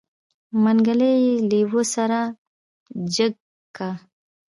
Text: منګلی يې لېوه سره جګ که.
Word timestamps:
منګلی 0.63 1.11
يې 1.23 1.33
لېوه 1.49 1.83
سره 1.93 2.19
جګ 3.15 3.33
که. 3.75 3.89